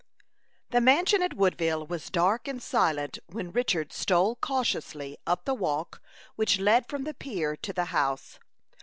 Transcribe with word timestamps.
The 0.71 0.81
mansion 0.81 1.21
at 1.21 1.35
Woodville 1.35 1.85
was 1.85 2.09
dark 2.09 2.47
and 2.47 2.59
silent 2.59 3.19
when 3.27 3.51
Richard 3.51 3.93
stole 3.93 4.35
cautiously 4.35 5.19
up 5.27 5.45
the 5.45 5.53
walk 5.53 6.01
which 6.35 6.57
led 6.57 6.87
from 6.89 7.03
the 7.03 7.13
pier 7.13 7.55
to 7.57 7.71
the 7.71 7.85
house. 7.85 8.39